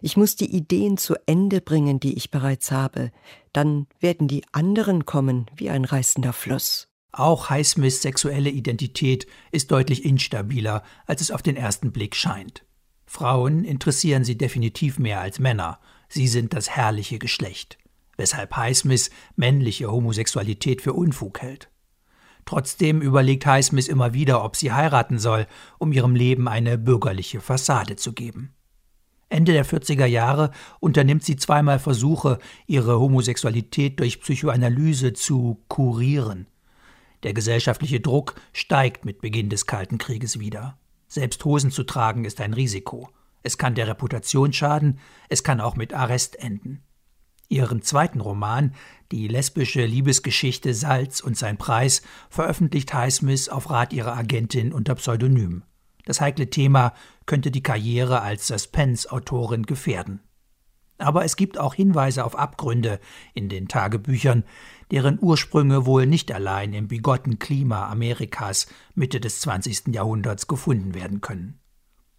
Ich 0.00 0.16
muss 0.16 0.36
die 0.36 0.54
Ideen 0.54 0.96
zu 0.96 1.14
Ende 1.26 1.60
bringen, 1.60 2.00
die 2.00 2.16
ich 2.16 2.30
bereits 2.30 2.70
habe. 2.70 3.10
Dann 3.52 3.86
werden 4.00 4.28
die 4.28 4.44
anderen 4.52 5.04
kommen 5.04 5.46
wie 5.56 5.68
ein 5.68 5.84
reißender 5.84 6.32
Fluss. 6.32 6.88
Auch 7.12 7.50
Highsmiths 7.50 8.02
sexuelle 8.02 8.50
Identität 8.50 9.26
ist 9.50 9.70
deutlich 9.70 10.04
instabiler, 10.04 10.82
als 11.06 11.22
es 11.22 11.30
auf 11.30 11.42
den 11.42 11.56
ersten 11.56 11.90
Blick 11.90 12.14
scheint. 12.14 12.64
Frauen 13.06 13.64
interessieren 13.64 14.24
sie 14.24 14.36
definitiv 14.36 14.98
mehr 14.98 15.20
als 15.20 15.38
Männer. 15.38 15.80
Sie 16.08 16.28
sind 16.28 16.52
das 16.52 16.70
herrliche 16.70 17.18
Geschlecht. 17.18 17.78
Weshalb 18.16 18.56
Highsmith 18.56 19.10
männliche 19.36 19.90
Homosexualität 19.90 20.82
für 20.82 20.92
Unfug 20.92 21.40
hält. 21.40 21.68
Trotzdem 22.46 23.02
überlegt 23.02 23.44
Highsmith 23.44 23.88
immer 23.88 24.14
wieder, 24.14 24.44
ob 24.44 24.56
sie 24.56 24.72
heiraten 24.72 25.18
soll, 25.18 25.46
um 25.78 25.92
ihrem 25.92 26.14
Leben 26.14 26.48
eine 26.48 26.78
bürgerliche 26.78 27.40
Fassade 27.40 27.96
zu 27.96 28.12
geben. 28.12 28.54
Ende 29.28 29.52
der 29.52 29.66
40er 29.66 30.06
Jahre 30.06 30.52
unternimmt 30.78 31.24
sie 31.24 31.34
zweimal 31.34 31.80
Versuche, 31.80 32.38
ihre 32.66 33.00
Homosexualität 33.00 33.98
durch 33.98 34.20
Psychoanalyse 34.20 35.12
zu 35.12 35.64
kurieren. 35.66 36.46
Der 37.24 37.34
gesellschaftliche 37.34 37.98
Druck 37.98 38.36
steigt 38.52 39.04
mit 39.04 39.20
Beginn 39.20 39.50
des 39.50 39.66
Kalten 39.66 39.98
Krieges 39.98 40.38
wieder. 40.38 40.78
Selbst 41.08 41.44
Hosen 41.44 41.72
zu 41.72 41.82
tragen 41.82 42.24
ist 42.24 42.40
ein 42.40 42.52
Risiko. 42.52 43.08
Es 43.42 43.58
kann 43.58 43.74
der 43.74 43.88
Reputation 43.88 44.52
schaden, 44.52 45.00
es 45.28 45.42
kann 45.42 45.60
auch 45.60 45.74
mit 45.74 45.92
Arrest 45.92 46.38
enden. 46.38 46.82
Ihren 47.48 47.82
zweiten 47.82 48.20
Roman, 48.20 48.74
die 49.12 49.28
lesbische 49.28 49.84
Liebesgeschichte 49.84 50.74
Salz 50.74 51.20
und 51.20 51.36
sein 51.36 51.58
Preis, 51.58 52.02
veröffentlicht 52.28 52.92
Highsmith 52.92 53.48
auf 53.48 53.70
Rat 53.70 53.92
ihrer 53.92 54.16
Agentin 54.16 54.72
unter 54.72 54.96
Pseudonym. 54.96 55.62
Das 56.04 56.20
heikle 56.20 56.50
Thema 56.50 56.92
könnte 57.24 57.50
die 57.50 57.62
Karriere 57.62 58.22
als 58.22 58.46
Suspense-Autorin 58.46 59.64
gefährden. 59.64 60.20
Aber 60.98 61.24
es 61.24 61.36
gibt 61.36 61.58
auch 61.58 61.74
Hinweise 61.74 62.24
auf 62.24 62.38
Abgründe 62.38 63.00
in 63.34 63.48
den 63.48 63.68
Tagebüchern, 63.68 64.44
deren 64.90 65.18
Ursprünge 65.20 65.84
wohl 65.84 66.06
nicht 66.06 66.32
allein 66.32 66.72
im 66.72 66.88
bigotten 66.88 67.38
Klima 67.38 67.90
Amerikas 67.90 68.66
Mitte 68.94 69.20
des 69.20 69.40
20. 69.40 69.88
Jahrhunderts 69.88 70.46
gefunden 70.46 70.94
werden 70.94 71.20
können. 71.20 71.60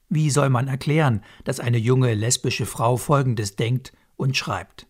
Wie 0.10 0.30
soll 0.30 0.50
man 0.50 0.68
erklären, 0.68 1.24
dass 1.44 1.60
eine 1.60 1.78
junge 1.78 2.14
lesbische 2.14 2.66
Frau 2.66 2.98
Folgendes 2.98 3.56
denkt 3.56 3.94
und 4.16 4.38
schreibt? 4.38 4.88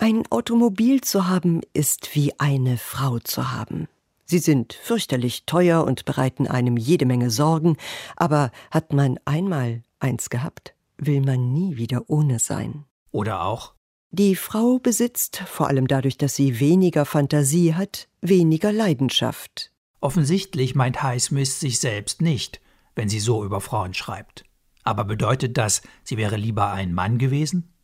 Ein 0.00 0.22
Automobil 0.30 1.00
zu 1.00 1.26
haben 1.26 1.60
ist 1.72 2.14
wie 2.14 2.32
eine 2.38 2.78
Frau 2.78 3.18
zu 3.18 3.50
haben. 3.50 3.88
Sie 4.26 4.38
sind 4.38 4.72
fürchterlich 4.72 5.44
teuer 5.44 5.84
und 5.84 6.04
bereiten 6.04 6.46
einem 6.46 6.76
jede 6.76 7.04
Menge 7.04 7.30
Sorgen, 7.30 7.76
aber 8.14 8.52
hat 8.70 8.92
man 8.92 9.18
einmal 9.24 9.82
eins 9.98 10.30
gehabt, 10.30 10.74
will 10.98 11.20
man 11.20 11.52
nie 11.52 11.76
wieder 11.76 12.04
ohne 12.06 12.38
sein. 12.38 12.84
Oder 13.10 13.42
auch 13.42 13.74
die 14.10 14.36
Frau 14.36 14.78
besitzt, 14.78 15.42
vor 15.46 15.66
allem 15.66 15.88
dadurch, 15.88 16.16
dass 16.16 16.36
sie 16.36 16.60
weniger 16.60 17.04
Fantasie 17.04 17.74
hat, 17.74 18.08
weniger 18.22 18.72
Leidenschaft. 18.72 19.72
Offensichtlich 20.00 20.76
meint 20.76 21.02
Highsmith 21.02 21.58
sich 21.58 21.80
selbst 21.80 22.22
nicht, 22.22 22.60
wenn 22.94 23.08
sie 23.08 23.20
so 23.20 23.44
über 23.44 23.60
Frauen 23.60 23.94
schreibt. 23.94 24.44
Aber 24.84 25.04
bedeutet 25.04 25.58
das, 25.58 25.82
sie 26.04 26.16
wäre 26.16 26.36
lieber 26.36 26.70
ein 26.70 26.94
Mann 26.94 27.18
gewesen? 27.18 27.74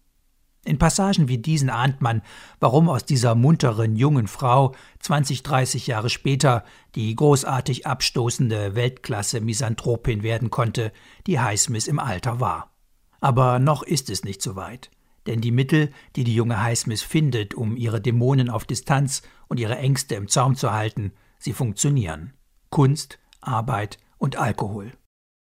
In 0.64 0.78
Passagen 0.78 1.28
wie 1.28 1.38
diesen 1.38 1.68
ahnt 1.68 2.00
man, 2.00 2.22
warum 2.58 2.88
aus 2.88 3.04
dieser 3.04 3.34
munteren 3.34 3.96
jungen 3.96 4.26
Frau 4.26 4.74
20, 5.00 5.42
30 5.42 5.86
Jahre 5.86 6.08
später 6.08 6.64
die 6.94 7.14
großartig 7.14 7.86
abstoßende 7.86 8.74
Weltklasse-Misanthropin 8.74 10.22
werden 10.22 10.50
konnte, 10.50 10.92
die 11.26 11.38
Highsmith 11.38 11.86
im 11.86 11.98
Alter 11.98 12.40
war. 12.40 12.72
Aber 13.20 13.58
noch 13.58 13.82
ist 13.82 14.08
es 14.08 14.24
nicht 14.24 14.40
so 14.40 14.56
weit. 14.56 14.90
Denn 15.26 15.40
die 15.40 15.52
Mittel, 15.52 15.90
die 16.16 16.24
die 16.24 16.34
junge 16.34 16.62
Highsmith 16.62 17.02
findet, 17.02 17.54
um 17.54 17.76
ihre 17.76 18.00
Dämonen 18.00 18.50
auf 18.50 18.64
Distanz 18.64 19.22
und 19.48 19.60
ihre 19.60 19.76
Ängste 19.76 20.14
im 20.14 20.28
Zaum 20.28 20.54
zu 20.56 20.72
halten, 20.72 21.12
sie 21.38 21.52
funktionieren. 21.52 22.34
Kunst, 22.70 23.18
Arbeit 23.40 23.98
und 24.18 24.36
Alkohol. 24.36 24.92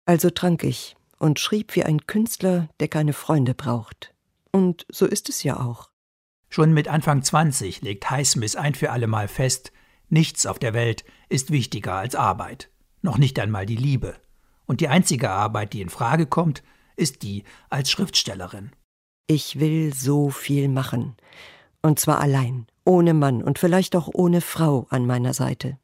Also 0.07 0.31
trank 0.31 0.65
ich 0.65 0.97
und 1.19 1.39
schrieb 1.39 1.77
wie 1.77 1.85
ein 1.85 2.07
Künstler, 2.07 2.69
der 2.81 2.89
keine 2.89 3.13
Freunde 3.13 3.55
braucht. 3.55 4.12
Und 4.53 4.87
so 4.91 5.07
ist 5.07 5.29
es 5.29 5.43
ja 5.43 5.59
auch. 5.59 5.91
Schon 6.49 6.75
mit 6.75 6.87
Anfang 6.87 7.23
20 7.23 7.81
legt 7.81 8.11
Highsmith 8.11 8.57
ein 8.57 8.75
für 8.75 8.91
allemal 8.91 9.27
fest, 9.27 9.73
nichts 10.11 10.45
auf 10.45 10.59
der 10.59 10.75
Welt 10.75 11.05
ist 11.31 11.51
wichtiger 11.51 11.95
als 11.95 12.15
Arbeit. 12.15 12.71
Noch 13.01 13.17
nicht 13.17 13.39
einmal 13.39 13.65
die 13.65 13.77
Liebe. 13.77 14.15
Und 14.67 14.81
die 14.81 14.89
einzige 14.89 15.31
Arbeit, 15.31 15.73
die 15.73 15.81
in 15.81 15.89
Frage 15.89 16.27
kommt, 16.27 16.63
ist 16.97 17.23
die 17.23 17.45
als 17.71 17.91
Schriftstellerin. 17.91 18.71
Ich 19.27 19.59
will 19.59 19.95
so 19.95 20.29
viel 20.29 20.69
machen. 20.69 21.17
Und 21.81 21.99
zwar 21.99 22.21
allein, 22.21 22.67
ohne 22.85 23.15
Mann 23.15 23.43
und 23.43 23.59
vielleicht 23.59 23.97
auch 23.97 24.11
ohne 24.13 24.41
Frau 24.41 24.87
an 24.91 25.07
meiner 25.07 25.33
Seite. 25.33 25.79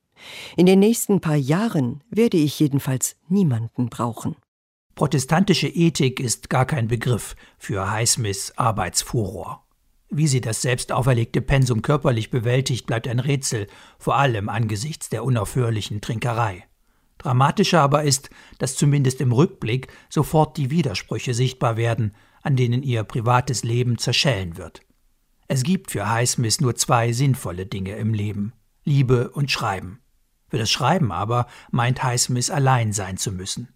In 0.57 0.67
den 0.67 0.81
nächsten 0.81 1.21
paar 1.21 1.37
Jahren 1.37 2.05
werde 2.11 2.37
ich 2.37 2.59
jedenfalls 2.61 3.17
niemanden 3.29 3.89
brauchen. 3.89 4.37
Protestantische 4.99 5.69
Ethik 5.69 6.19
ist 6.19 6.51
gar 6.51 6.67
kein 6.67 6.89
Begriff 6.89 7.37
für 7.57 7.89
Highsmiths 7.89 8.59
Arbeitsfuror. 8.59 9.65
Wie 10.11 10.27
sie 10.27 10.41
das 10.41 10.61
selbst 10.61 10.91
auferlegte 10.91 11.41
Pensum 11.41 11.83
körperlich 11.83 12.33
bewältigt, 12.33 12.85
bleibt 12.89 13.07
ein 13.07 13.21
Rätsel, 13.21 13.69
vor 14.01 14.17
allem 14.17 14.49
angesichts 14.49 15.09
der 15.09 15.23
unaufhörlichen 15.23 16.01
Trinkerei. 16.01 16.65
Dramatischer 17.19 17.81
aber 17.81 18.03
ist, 18.03 18.31
dass 18.59 18.75
zumindest 18.75 19.21
im 19.21 19.31
Rückblick 19.31 19.87
sofort 20.09 20.57
die 20.57 20.73
Widersprüche 20.73 21.33
sichtbar 21.33 21.77
werden, 21.77 22.13
an 22.43 22.57
denen 22.57 22.83
ihr 22.83 23.05
privates 23.05 23.63
Leben 23.63 23.99
zerschellen 23.99 24.57
wird. 24.57 24.81
Es 25.47 25.63
gibt 25.63 25.93
für 25.93 26.11
Highsmith 26.11 26.61
nur 26.61 26.75
zwei 26.75 27.13
sinnvolle 27.13 27.67
Dinge 27.67 27.95
im 27.95 28.15
Leben 28.15 28.53
Liebe 28.85 29.31
und 29.31 29.49
Schreiben. 29.53 30.01
Für 30.49 30.59
das 30.59 30.73
Schreiben 30.73 31.13
aber 31.13 31.47
meint 31.71 32.03
Highsmith 32.03 32.51
allein 32.51 32.93
sein 32.93 33.17
zu 33.17 33.31
müssen. 33.31 33.69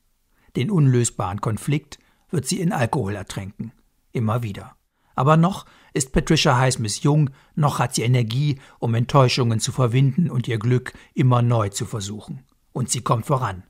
Den 0.56 0.70
unlösbaren 0.70 1.40
Konflikt 1.40 1.98
wird 2.30 2.46
sie 2.46 2.60
in 2.60 2.72
Alkohol 2.72 3.14
ertränken. 3.14 3.72
Immer 4.12 4.42
wieder. 4.42 4.76
Aber 5.14 5.36
noch 5.36 5.66
ist 5.92 6.12
Patricia 6.12 6.56
Highsmith 6.56 7.02
jung, 7.02 7.30
noch 7.54 7.78
hat 7.78 7.94
sie 7.94 8.02
Energie, 8.02 8.58
um 8.78 8.94
Enttäuschungen 8.94 9.60
zu 9.60 9.72
verwinden 9.72 10.30
und 10.30 10.48
ihr 10.48 10.58
Glück 10.58 10.92
immer 11.14 11.42
neu 11.42 11.68
zu 11.68 11.84
versuchen. 11.84 12.44
Und 12.72 12.90
sie 12.90 13.02
kommt 13.02 13.26
voran. 13.26 13.64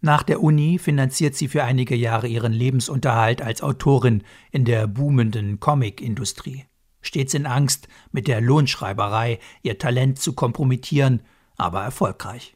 Nach 0.00 0.22
der 0.22 0.42
Uni 0.42 0.78
finanziert 0.78 1.34
sie 1.34 1.48
für 1.48 1.64
einige 1.64 1.96
Jahre 1.96 2.28
ihren 2.28 2.52
Lebensunterhalt 2.52 3.42
als 3.42 3.62
Autorin 3.62 4.22
in 4.52 4.64
der 4.64 4.86
boomenden 4.86 5.58
Comic-Industrie. 5.58 6.66
Stets 7.00 7.34
in 7.34 7.46
Angst, 7.46 7.88
mit 8.12 8.28
der 8.28 8.40
Lohnschreiberei 8.40 9.38
ihr 9.62 9.78
Talent 9.78 10.18
zu 10.18 10.34
kompromittieren, 10.34 11.22
aber 11.56 11.82
erfolgreich. 11.82 12.55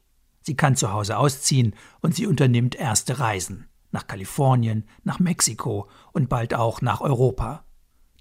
Sie 0.51 0.57
kann 0.57 0.75
zu 0.75 0.93
Hause 0.93 1.17
ausziehen 1.17 1.77
und 2.01 2.17
sie 2.17 2.27
unternimmt 2.27 2.75
erste 2.75 3.21
Reisen 3.21 3.69
nach 3.93 4.09
Kalifornien, 4.09 4.83
nach 5.05 5.21
Mexiko 5.21 5.89
und 6.11 6.29
bald 6.29 6.55
auch 6.55 6.83
nach 6.83 7.01
Europa. 7.01 7.63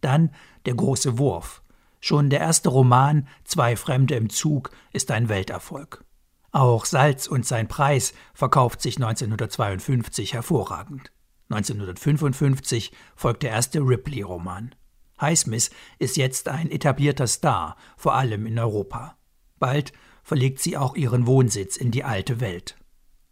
Dann 0.01 0.29
der 0.67 0.75
große 0.75 1.17
Wurf. 1.17 1.63
Schon 1.99 2.29
der 2.29 2.41
erste 2.41 2.69
Roman 2.69 3.27
Zwei 3.45 3.75
Fremde 3.75 4.13
im 4.13 4.29
Zug 4.29 4.69
ist 4.93 5.09
ein 5.09 5.27
Welterfolg. 5.27 6.05
Auch 6.51 6.85
Salz 6.85 7.25
und 7.25 7.47
sein 7.47 7.67
Preis 7.67 8.13
verkauft 8.35 8.83
sich 8.83 8.97
1952 8.97 10.35
hervorragend. 10.35 11.11
1955 11.49 12.91
folgt 13.15 13.41
der 13.41 13.49
erste 13.49 13.79
Ripley-Roman. 13.79 14.75
Highsmith 15.19 15.71
ist 15.97 16.15
jetzt 16.15 16.47
ein 16.47 16.69
etablierter 16.69 17.25
Star, 17.25 17.75
vor 17.97 18.13
allem 18.13 18.45
in 18.45 18.59
Europa. 18.59 19.17
Bald 19.57 19.93
verlegt 20.29 20.59
sie 20.59 20.77
auch 20.77 20.95
ihren 20.95 21.25
Wohnsitz 21.25 21.75
in 21.75 21.89
die 21.89 22.03
alte 22.03 22.39
Welt. 22.39 22.75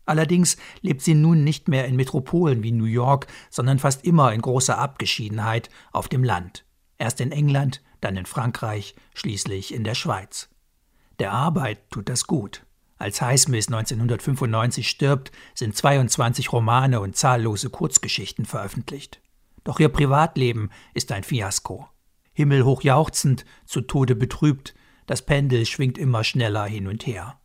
Allerdings 0.08 0.58
lebt 0.82 1.04
sie 1.04 1.13
nun 1.13 1.44
nicht 1.44 1.68
mehr 1.68 1.86
in 1.86 1.96
Metropolen 1.96 2.63
wie 2.63 2.72
New 2.72 2.86
York, 2.86 3.27
sondern 3.51 3.77
fast 3.77 4.04
immer 4.04 4.34
in 4.34 4.42
großer 4.42 4.80
Abgeschiedenheit 4.80 5.70
auf 5.92 6.08
dem 6.08 6.24
Land. 6.24 6.66
Erst 6.98 7.22
in 7.22 7.32
England, 7.32 7.84
dann 8.01 8.18
in 8.18 8.25
Frankreich, 8.25 8.96
schließlich 9.13 9.75
in 9.75 9.84
der 9.84 9.94
Schweiz. 9.94 10.50
Der 11.20 11.34
Arbeit 11.34 11.92
tut 11.92 12.10
das 12.10 12.25
gut. 12.25 12.66
Als 12.98 13.22
Highsmith 13.22 13.68
1995 13.68 14.89
stirbt, 14.89 15.32
sind 15.54 15.75
22 15.75 16.51
Romane 16.51 17.00
und 17.00 17.16
zahllose 17.16 17.70
Kurzgeschichten 17.70 18.46
veröffentlicht. 18.46 19.22
Doch 19.63 19.80
ihr 19.80 19.89
Privatleben 19.89 20.72
ist 20.96 21.12
ein 21.12 21.24
Fiasko. 21.24 21.88
Himmelhoch 22.34 22.82
jauchzend, 22.82 23.46
zu 23.68 23.82
Tode 23.82 24.16
betrübt, 24.16 24.74
das 25.08 25.24
Pendel 25.24 25.66
schwingt 25.66 25.98
immer 25.98 26.24
schneller 26.24 26.66
hin 26.66 26.88
und 26.88 27.08
her. 27.08 27.40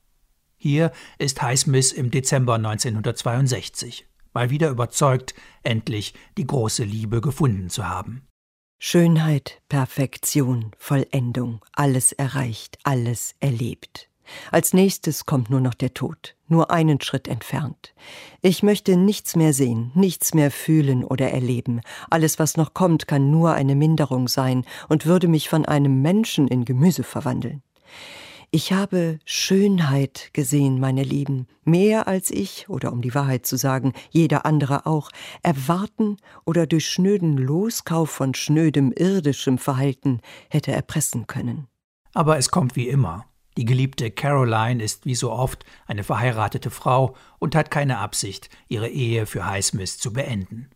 Hier 0.59 0.92
ist 1.19 1.40
Highsmith 1.40 1.92
im 1.92 2.11
Dezember 2.11 2.54
1962, 2.54 4.07
mal 4.35 4.50
wieder 4.50 4.69
überzeugt, 4.69 5.35
endlich 5.62 6.14
die 6.37 6.47
große 6.47 6.85
Liebe 6.85 7.21
gefunden 7.21 7.71
zu 7.71 7.88
haben. 7.88 8.28
Schönheit, 8.78 9.62
Perfektion, 9.69 10.73
Vollendung, 10.76 11.64
alles 11.73 12.12
erreicht, 12.12 12.78
alles 12.83 13.35
erlebt. 13.40 14.12
Als 14.50 14.72
nächstes 14.72 15.26
kommt 15.26 15.50
nur 15.50 15.60
noch 15.60 15.74
der 15.74 15.94
Tod, 15.94 16.36
nur 16.48 16.70
einen 16.70 17.00
Schritt 17.00 17.28
entfernt. 17.28 17.94
Ich 18.40 18.62
möchte 18.62 18.96
nichts 18.96 19.36
mehr 19.36 19.52
sehen, 19.52 19.92
nichts 19.94 20.34
mehr 20.34 20.50
fühlen 20.50 21.04
oder 21.04 21.30
erleben. 21.30 21.80
Alles, 22.10 22.38
was 22.38 22.56
noch 22.56 22.74
kommt, 22.74 23.06
kann 23.06 23.30
nur 23.30 23.52
eine 23.52 23.74
Minderung 23.74 24.28
sein 24.28 24.64
und 24.88 25.06
würde 25.06 25.28
mich 25.28 25.48
von 25.48 25.64
einem 25.66 26.02
Menschen 26.02 26.48
in 26.48 26.64
Gemüse 26.64 27.02
verwandeln. 27.02 27.62
Ich 28.54 28.70
habe 28.70 29.18
Schönheit 29.24 30.28
gesehen, 30.34 30.78
meine 30.78 31.04
Lieben, 31.04 31.46
mehr 31.64 32.06
als 32.06 32.30
ich, 32.30 32.68
oder 32.68 32.92
um 32.92 33.00
die 33.00 33.14
Wahrheit 33.14 33.46
zu 33.46 33.56
sagen, 33.56 33.94
jeder 34.10 34.44
andere 34.44 34.84
auch, 34.84 35.10
erwarten 35.42 36.18
oder 36.44 36.66
durch 36.66 36.86
schnöden 36.86 37.38
Loskauf 37.38 38.10
von 38.10 38.34
schnödem 38.34 38.92
irdischem 38.92 39.56
Verhalten 39.56 40.20
hätte 40.50 40.70
erpressen 40.70 41.26
können. 41.26 41.66
Aber 42.12 42.36
es 42.36 42.50
kommt 42.50 42.76
wie 42.76 42.88
immer. 42.88 43.24
Die 43.56 43.66
geliebte 43.66 44.11
Caroline 44.11 44.82
ist 44.82 45.04
wie 45.04 45.14
so 45.14 45.30
oft 45.30 45.64
eine 45.87 46.04
verheiratete 46.04 46.71
Frau 46.71 47.14
und 47.38 47.54
hat 47.54 47.71
keine 47.71 47.99
Absicht, 47.99 48.49
ihre 48.68 48.88
Ehe 48.88 49.26
für 49.26 49.47
Highsmith 49.47 49.99
zu 49.99 50.12
beenden. 50.12 50.71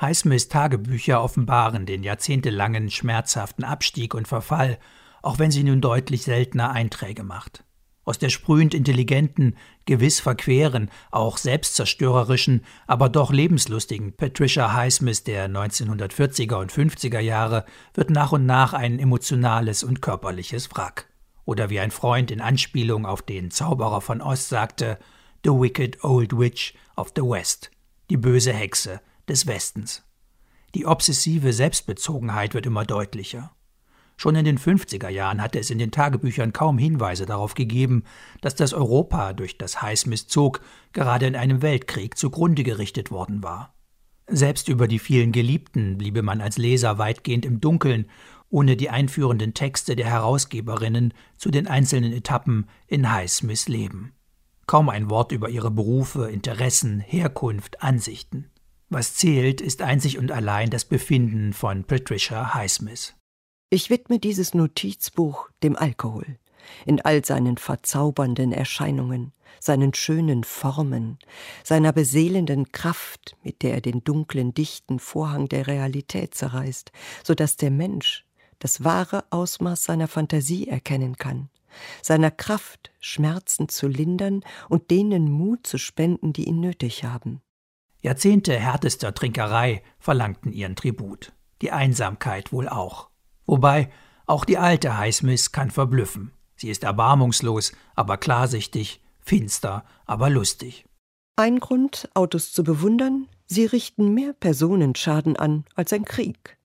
Highsmiths 0.00 0.48
Tagebücher 0.48 1.22
offenbaren 1.22 1.86
den 1.86 2.02
jahrzehntelangen 2.02 2.90
schmerzhaften 2.90 3.64
Abstieg 3.64 4.14
und 4.14 4.26
Verfall, 4.26 4.78
auch 5.22 5.38
wenn 5.38 5.50
sie 5.50 5.62
nun 5.62 5.80
deutlich 5.80 6.22
seltener 6.22 6.70
Einträge 6.70 7.22
macht. 7.22 7.64
Aus 8.04 8.18
der 8.18 8.30
sprühend 8.30 8.74
intelligenten, 8.74 9.56
gewiss 9.84 10.18
verqueren, 10.18 10.90
auch 11.10 11.36
selbstzerstörerischen, 11.36 12.64
aber 12.86 13.08
doch 13.08 13.30
lebenslustigen 13.30 14.16
Patricia 14.16 14.72
Highsmith 14.72 15.22
der 15.24 15.48
1940er 15.48 16.54
und 16.54 16.72
50er 16.72 17.20
Jahre 17.20 17.66
wird 17.94 18.10
nach 18.10 18.32
und 18.32 18.46
nach 18.46 18.72
ein 18.72 18.98
emotionales 18.98 19.84
und 19.84 20.00
körperliches 20.00 20.70
Wrack 20.74 21.09
oder 21.50 21.68
wie 21.68 21.80
ein 21.80 21.90
Freund 21.90 22.30
in 22.30 22.40
Anspielung 22.40 23.04
auf 23.04 23.22
den 23.22 23.50
Zauberer 23.50 24.00
von 24.00 24.22
Ost 24.22 24.50
sagte, 24.50 25.00
The 25.42 25.50
Wicked 25.50 26.04
Old 26.04 26.38
Witch 26.38 26.74
of 26.94 27.10
the 27.16 27.22
West, 27.22 27.72
die 28.08 28.16
böse 28.16 28.52
Hexe 28.52 29.00
des 29.28 29.48
Westens. 29.48 30.04
Die 30.76 30.86
obsessive 30.86 31.52
Selbstbezogenheit 31.52 32.54
wird 32.54 32.66
immer 32.66 32.84
deutlicher. 32.84 33.50
Schon 34.16 34.36
in 34.36 34.44
den 34.44 34.60
50er 34.60 35.08
Jahren 35.08 35.42
hatte 35.42 35.58
es 35.58 35.70
in 35.70 35.78
den 35.78 35.90
Tagebüchern 35.90 36.52
kaum 36.52 36.78
Hinweise 36.78 37.26
darauf 37.26 37.54
gegeben, 37.54 38.04
dass 38.42 38.54
das 38.54 38.72
Europa, 38.72 39.32
durch 39.32 39.58
das 39.58 39.82
Highsmith 39.82 40.28
zog, 40.28 40.60
gerade 40.92 41.26
in 41.26 41.34
einem 41.34 41.62
Weltkrieg 41.62 42.16
zugrunde 42.16 42.62
gerichtet 42.62 43.10
worden 43.10 43.42
war. 43.42 43.74
Selbst 44.28 44.68
über 44.68 44.86
die 44.86 45.00
vielen 45.00 45.32
Geliebten 45.32 45.98
bliebe 45.98 46.22
man 46.22 46.40
als 46.40 46.58
Leser 46.58 46.98
weitgehend 46.98 47.44
im 47.44 47.60
Dunkeln 47.60 48.06
ohne 48.50 48.76
die 48.76 48.90
einführenden 48.90 49.54
Texte 49.54 49.96
der 49.96 50.06
Herausgeberinnen 50.06 51.14
zu 51.38 51.50
den 51.50 51.66
einzelnen 51.66 52.12
Etappen 52.12 52.68
in 52.86 53.10
Highsmiths 53.10 53.68
Leben. 53.68 54.12
Kaum 54.66 54.88
ein 54.88 55.08
Wort 55.08 55.32
über 55.32 55.48
ihre 55.48 55.70
Berufe, 55.70 56.30
Interessen, 56.30 57.00
Herkunft, 57.00 57.82
Ansichten. 57.82 58.50
Was 58.88 59.14
zählt, 59.14 59.60
ist 59.60 59.82
einzig 59.82 60.18
und 60.18 60.32
allein 60.32 60.70
das 60.70 60.84
Befinden 60.84 61.52
von 61.52 61.84
Patricia 61.84 62.54
Highsmith. 62.54 63.14
Ich 63.70 63.88
widme 63.88 64.18
dieses 64.18 64.52
Notizbuch 64.52 65.48
dem 65.62 65.76
Alkohol, 65.76 66.38
in 66.86 67.00
all 67.00 67.24
seinen 67.24 67.56
verzaubernden 67.56 68.52
Erscheinungen, 68.52 69.32
seinen 69.60 69.94
schönen 69.94 70.42
Formen, 70.42 71.18
seiner 71.62 71.92
beseelenden 71.92 72.72
Kraft, 72.72 73.36
mit 73.44 73.62
der 73.62 73.74
er 73.74 73.80
den 73.80 74.02
dunklen, 74.02 74.54
dichten 74.54 74.98
Vorhang 74.98 75.48
der 75.48 75.68
Realität 75.68 76.34
zerreißt, 76.34 76.90
so 77.22 77.34
dass 77.34 77.56
der 77.56 77.70
Mensch 77.70 78.24
das 78.60 78.84
wahre 78.84 79.24
Ausmaß 79.30 79.82
seiner 79.82 80.06
Fantasie 80.06 80.68
erkennen 80.68 81.16
kann, 81.16 81.48
seiner 82.02 82.30
Kraft, 82.30 82.92
Schmerzen 83.00 83.68
zu 83.68 83.88
lindern 83.88 84.42
und 84.68 84.90
denen 84.90 85.30
Mut 85.30 85.66
zu 85.66 85.78
spenden, 85.78 86.32
die 86.32 86.44
ihn 86.44 86.60
nötig 86.60 87.04
haben. 87.04 87.40
Jahrzehnte 88.02 88.58
härtester 88.58 89.12
Trinkerei 89.12 89.82
verlangten 89.98 90.52
ihren 90.52 90.76
Tribut, 90.76 91.32
die 91.60 91.72
Einsamkeit 91.72 92.52
wohl 92.52 92.68
auch. 92.68 93.10
Wobei 93.46 93.90
auch 94.26 94.44
die 94.44 94.58
alte 94.58 94.96
Highsmith 94.96 95.52
kann 95.52 95.70
verblüffen. 95.70 96.32
Sie 96.56 96.70
ist 96.70 96.84
erbarmungslos, 96.84 97.72
aber 97.96 98.16
klarsichtig, 98.16 99.02
finster, 99.18 99.84
aber 100.06 100.30
lustig. 100.30 100.84
Ein 101.36 101.58
Grund, 101.58 102.08
Autos 102.14 102.52
zu 102.52 102.62
bewundern, 102.62 103.26
sie 103.46 103.64
richten 103.64 104.12
mehr 104.12 104.34
Personen 104.34 104.94
Schaden 104.94 105.36
an 105.36 105.64
als 105.74 105.92
ein 105.92 106.04
Krieg. 106.04 106.58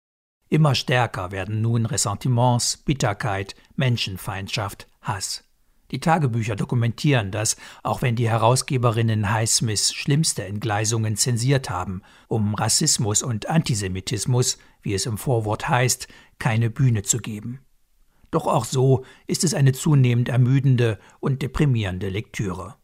Immer 0.49 0.75
stärker 0.75 1.31
werden 1.31 1.62
nun 1.62 1.86
Ressentiments, 1.86 2.77
Bitterkeit, 2.77 3.55
Menschenfeindschaft, 3.75 4.88
Hass. 5.01 5.43
Die 5.91 5.99
Tagebücher 5.99 6.55
dokumentieren 6.55 7.31
das, 7.31 7.58
auch 7.84 8.01
wenn 8.01 8.15
die 8.15 8.29
Herausgeberinnen 8.29 9.31
Highsmiths 9.31 9.93
schlimmste 9.93 10.43
Entgleisungen 10.43 11.15
zensiert 11.15 11.69
haben, 11.69 12.01
um 12.27 12.55
Rassismus 12.55 13.21
und 13.21 13.49
Antisemitismus, 13.49 14.58
wie 14.81 14.93
es 14.93 15.05
im 15.05 15.17
Vorwort 15.17 15.69
heißt, 15.69 16.08
keine 16.39 16.69
Bühne 16.69 17.03
zu 17.03 17.19
geben. 17.19 17.60
Doch 18.31 18.47
auch 18.47 18.65
so 18.65 19.05
ist 19.27 19.43
es 19.43 19.53
eine 19.53 19.73
zunehmend 19.73 20.29
ermüdende 20.29 20.99
und 21.19 21.41
deprimierende 21.41 22.10
Lektüre. 22.10 22.75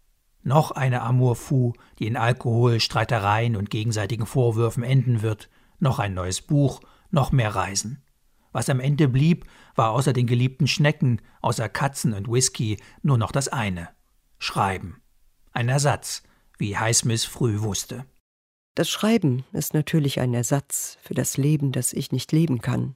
Noch 0.43 0.71
eine 0.71 1.01
Amour 1.01 1.35
fou, 1.35 1.73
die 1.99 2.07
in 2.07 2.17
Alkohol, 2.17 2.79
Streitereien 2.79 3.55
und 3.55 3.69
gegenseitigen 3.69 4.25
Vorwürfen 4.25 4.83
enden 4.83 5.21
wird, 5.21 5.49
noch 5.79 5.99
ein 5.99 6.13
neues 6.13 6.41
Buch 6.41 6.81
noch 7.11 7.31
mehr 7.31 7.53
Reisen. 7.53 8.03
Was 8.51 8.69
am 8.69 8.79
Ende 8.79 9.07
blieb, 9.07 9.45
war 9.75 9.91
außer 9.91 10.13
den 10.13 10.27
geliebten 10.27 10.67
Schnecken, 10.67 11.21
außer 11.41 11.69
Katzen 11.69 12.13
und 12.13 12.27
Whisky 12.27 12.77
nur 13.01 13.17
noch 13.17 13.31
das 13.31 13.47
eine 13.47 13.89
Schreiben. 14.39 15.01
Ein 15.53 15.69
Ersatz, 15.69 16.23
wie 16.57 16.77
Highsmith 16.77 17.25
früh 17.25 17.61
wusste. 17.61 18.05
Das 18.75 18.89
Schreiben 18.89 19.43
ist 19.51 19.73
natürlich 19.73 20.19
ein 20.19 20.33
Ersatz 20.33 20.97
für 21.01 21.13
das 21.13 21.37
Leben, 21.37 21.71
das 21.71 21.93
ich 21.93 22.11
nicht 22.11 22.31
leben 22.31 22.61
kann, 22.61 22.95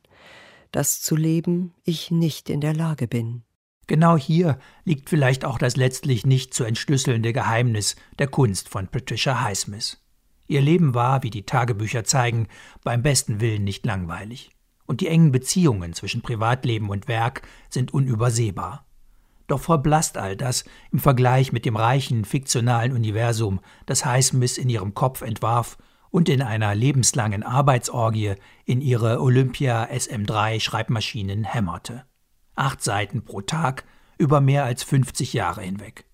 das 0.71 1.01
zu 1.01 1.15
leben 1.15 1.73
ich 1.84 2.12
nicht 2.12 2.49
in 2.49 2.62
der 2.62 2.73
Lage 2.73 3.08
bin. 3.08 3.43
Genau 3.88 4.17
hier 4.17 4.58
liegt 4.84 5.10
vielleicht 5.10 5.45
auch 5.45 5.58
das 5.58 5.75
letztlich 5.75 6.25
nicht 6.25 6.54
zu 6.54 6.63
entschlüsselnde 6.63 7.34
Geheimnis 7.34 7.95
der 8.17 8.28
Kunst 8.28 8.69
von 8.69 8.88
Patricia 8.88 9.41
Highsmith. 9.41 10.01
Ihr 10.48 10.62
Leben 10.62 10.94
war, 10.94 11.24
wie 11.24 11.30
die 11.30 11.46
Tagebücher 11.46 12.04
zeigen, 12.04 12.48
beim 12.84 13.02
besten 13.02 13.40
Willen 13.42 13.64
nicht 13.64 13.86
langweilig. 13.86 14.52
Und 14.86 15.02
die 15.02 15.08
engen 15.08 15.32
Beziehungen 15.32 15.94
zwischen 15.94 16.22
Privatleben 16.22 16.90
und 16.90 17.08
Werk 17.08 17.42
sind 17.70 17.94
unübersehbar. 17.94 18.86
Doch 19.48 19.62
verblasst 19.62 20.18
all 20.18 20.36
das 20.36 20.66
im 20.92 21.00
Vergleich 21.00 21.52
mit 21.52 21.66
dem 21.66 21.76
reichen, 21.76 22.26
fiktionalen 22.26 22.94
Universum, 22.94 23.60
das 23.86 24.06
Highsmith 24.06 24.58
in 24.58 24.70
ihrem 24.70 24.94
Kopf 24.94 25.22
entwarf 25.22 25.78
und 26.10 26.30
in 26.30 26.42
einer 26.42 26.74
lebenslangen 26.74 27.44
Arbeitsorgie 27.44 28.36
in 28.66 28.82
ihre 28.82 29.22
Olympia 29.22 29.86
SM3 29.86 30.60
Schreibmaschinen 30.60 31.44
hämmerte. 31.44 32.06
Acht 32.56 32.82
Seiten 32.82 33.26
pro 33.26 33.42
Tag 33.42 33.84
über 34.18 34.40
mehr 34.42 34.64
als 34.64 34.84
50 34.84 35.34
Jahre 35.34 35.62
hinweg. 35.62 36.06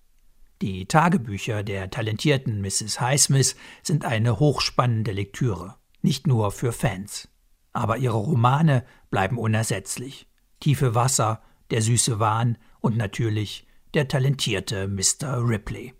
Die 0.62 0.86
Tagebücher 0.86 1.64
der 1.64 1.90
talentierten 1.90 2.60
Mrs. 2.60 3.00
Highsmith 3.00 3.56
sind 3.82 4.04
eine 4.04 4.38
hochspannende 4.38 5.10
Lektüre, 5.10 5.74
nicht 6.02 6.28
nur 6.28 6.52
für 6.52 6.70
Fans. 6.70 7.28
Aber 7.72 7.96
ihre 7.96 8.18
Romane 8.18 8.84
bleiben 9.10 9.38
unersetzlich. 9.38 10.28
Tiefe 10.60 10.94
Wasser, 10.94 11.42
Der 11.72 11.82
süße 11.82 12.20
Wahn 12.20 12.58
und 12.78 12.96
natürlich 12.96 13.66
der 13.94 14.06
talentierte 14.06 14.86
Mr. 14.86 15.38
Ripley. 15.38 15.94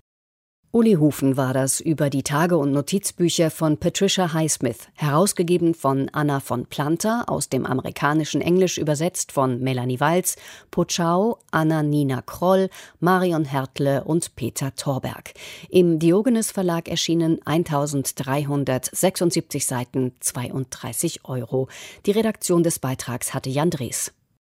Uli 0.75 0.95
Hufen 0.95 1.37
war 1.37 1.53
das 1.53 1.81
über 1.81 2.09
die 2.09 2.23
Tage- 2.23 2.57
und 2.57 2.73
Notizbücher 2.73 3.51
von 3.51 3.77
Patricia 3.77 4.33
Highsmith, 4.33 4.89
herausgegeben 4.95 5.75
von 5.75 6.09
Anna 6.15 6.41
von 6.41 6.65
Planter, 6.65 7.25
aus 7.27 7.51
dem 7.51 7.67
amerikanischen 7.67 8.41
Englisch 8.41 8.79
übersetzt 8.79 9.33
von 9.33 9.61
Melanie 9.61 10.01
Walz, 10.01 10.37
Pochau, 10.71 11.37
Anna 11.51 11.83
Nina 11.83 12.23
Kroll, 12.23 12.71
Marion 13.01 13.45
Hertle 13.45 14.03
und 14.05 14.35
Peter 14.35 14.75
Torberg. 14.75 15.35
Im 15.69 15.99
Diogenes 15.99 16.51
Verlag 16.51 16.89
erschienen 16.89 17.39
1376 17.45 19.67
Seiten, 19.67 20.13
32 20.21 21.27
Euro. 21.27 21.69
Die 22.07 22.13
Redaktion 22.13 22.63
des 22.63 22.79
Beitrags 22.79 23.35
hatte 23.35 23.51
Jan 23.51 23.69
Drees. 23.69 24.11